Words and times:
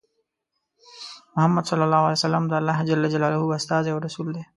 محمد 1.35 1.63
ص 1.69 1.71
د 1.79 1.81
الله 2.57 2.77
ج 2.87 2.91
استازی 3.57 3.89
او 3.93 3.99
رسول 4.07 4.27
دی. 4.35 4.43